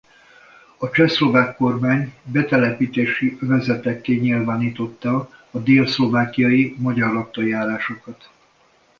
A 0.77 0.89
csehszlovák 0.89 1.55
kormány 1.55 2.13
betelepítési 2.23 3.37
övezetekké 3.41 4.15
nyilvánította 4.15 5.29
a 5.51 5.59
dél-szlovákiai 5.59 6.75
magyar 6.79 7.13
lakta 7.13 7.41
járásokat. 7.41 8.29